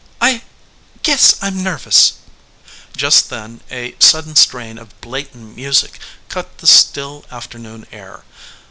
[0.19, 0.41] "I
[1.03, 2.13] guess I m nervous."
[2.97, 8.23] Just then a sudden strain of blatant music cut the still afternoon air.